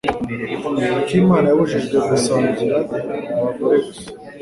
[0.99, 2.75] Akimana yabujijwe gusangira
[3.37, 4.07] abagore gusa.